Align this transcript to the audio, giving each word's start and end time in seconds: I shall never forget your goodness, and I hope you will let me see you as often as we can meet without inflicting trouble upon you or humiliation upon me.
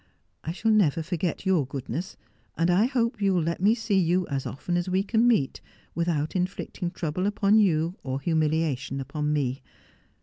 I 0.43 0.51
shall 0.51 0.71
never 0.71 1.03
forget 1.03 1.45
your 1.45 1.63
goodness, 1.67 2.17
and 2.57 2.71
I 2.71 2.85
hope 2.87 3.21
you 3.21 3.35
will 3.35 3.43
let 3.43 3.61
me 3.61 3.75
see 3.75 3.99
you 3.99 4.25
as 4.29 4.47
often 4.47 4.75
as 4.75 4.89
we 4.89 5.03
can 5.03 5.27
meet 5.27 5.61
without 5.93 6.35
inflicting 6.35 6.89
trouble 6.89 7.27
upon 7.27 7.59
you 7.59 7.99
or 8.01 8.19
humiliation 8.19 8.99
upon 8.99 9.31
me. 9.31 9.61